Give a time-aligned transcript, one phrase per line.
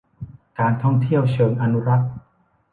[0.59, 2.11] การท่องเที่ยวเชิงอนุรักษ์